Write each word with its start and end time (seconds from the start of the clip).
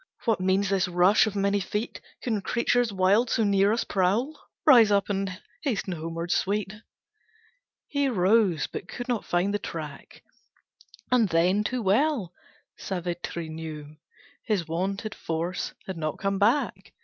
What 0.25 0.41
means 0.41 0.69
this 0.71 0.87
rush 0.87 1.27
of 1.27 1.35
many 1.35 1.59
feet? 1.59 2.01
Can 2.23 2.41
creatures 2.41 2.91
wild 2.91 3.29
so 3.29 3.43
near 3.43 3.71
us 3.71 3.83
prowl? 3.83 4.33
Rise 4.65 4.89
up, 4.89 5.11
and 5.11 5.39
hasten 5.61 5.93
homewards, 5.93 6.33
sweet!" 6.33 6.73
He 7.87 8.09
rose, 8.09 8.65
but 8.65 8.87
could 8.89 9.07
not 9.07 9.25
find 9.25 9.53
the 9.53 9.59
track, 9.59 10.23
And 11.11 11.29
then, 11.29 11.63
too 11.63 11.83
well, 11.83 12.33
Savitri 12.79 13.47
knew 13.47 13.97
His 14.43 14.67
wonted 14.67 15.13
force 15.13 15.75
had 15.85 15.97
not 15.97 16.17
come 16.17 16.39
back. 16.39 16.93